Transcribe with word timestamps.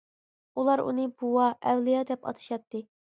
ئۇلار 0.61 0.81
ئۇنى 0.85 1.05
«بوۋا»، 1.23 1.49
«ئەۋلىيا» 1.73 2.01
دەپ 2.13 2.27
ئاتىشاتتى. 2.31 2.83